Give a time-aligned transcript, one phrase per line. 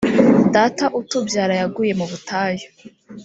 [0.55, 2.67] data utubyara yaguye mu butayu.